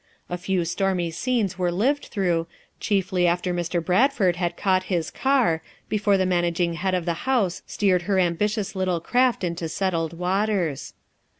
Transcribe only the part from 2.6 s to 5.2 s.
chiefly after Mr. Bradford had caught his